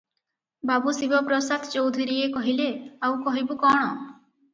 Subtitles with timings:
[0.69, 2.65] ବାବୁ ଶିବ ପ୍ରସାଦ ଚୌଧୁରୀଏ କହିଲେ,
[3.09, 3.93] "ଆଉ କହିବୁ କଣ?